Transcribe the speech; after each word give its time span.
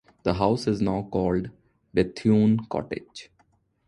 The 0.23 0.33
house 0.33 0.65
is 0.65 0.81
now 0.81 1.07
called 1.11 1.51
"Bethune 1.93 2.65
Cottage". 2.65 3.29